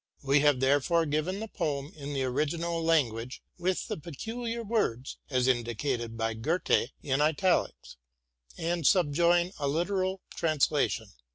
We 0.23 0.39
have 0.39 0.59
therefore 0.61 1.05
given 1.05 1.39
the 1.39 1.47
poem 1.47 1.91
in 1.95 2.13
the 2.13 2.23
original 2.23 2.83
language, 2.83 3.43
with 3.59 3.87
the 3.87 3.97
peculiar 3.97 4.63
words 4.63 5.17
(as 5.29 5.47
indicated 5.47 6.17
by 6.17 6.33
Goethe) 6.33 6.89
in 7.03 7.21
Italics, 7.21 7.97
and 8.57 8.87
subjoin 8.87 9.51
a 9.59 9.67
literal 9.67 10.21
translation. 10.33 11.11